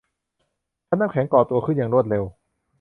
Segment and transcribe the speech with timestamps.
[0.87, 2.23] ชั้นน้ำแข็งก่อตัวขึ้นอย่างรวดเร็ว